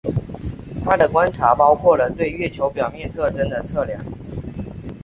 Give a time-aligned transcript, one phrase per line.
[0.83, 4.03] 他的观察包括了对月球表面特征的测量。